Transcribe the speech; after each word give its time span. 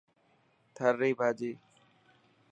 ٿر 0.75 0.91
ري 0.99 1.09
ڀاڄي. 1.19 1.51